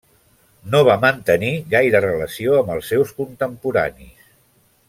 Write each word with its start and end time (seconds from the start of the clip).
No 0.75 0.79
va 0.87 0.95
mantenir 1.03 1.51
gaire 1.75 2.03
relació 2.07 2.57
amb 2.63 2.75
els 2.77 2.93
seus 2.95 3.15
contemporanis. 3.23 4.29